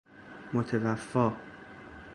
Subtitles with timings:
[0.53, 1.31] متوفی